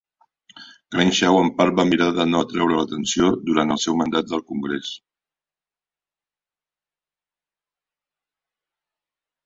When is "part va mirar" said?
1.59-2.07